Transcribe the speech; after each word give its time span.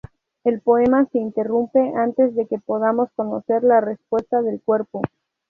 El 0.43 0.61
poema 0.61 1.05
se 1.11 1.19
interrumpe 1.19 1.79
antes 1.95 2.33
de 2.35 2.47
que 2.47 2.57
podamos 2.57 3.09
conocer 3.15 3.63
la 3.63 3.81
respuesta 3.81 4.41
del 4.41 4.59
cuerpo. 4.59 5.03